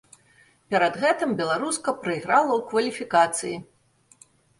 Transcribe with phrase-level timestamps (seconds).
[0.73, 3.53] Перад гэтым беларуска прайграла ў кваліфікацыі.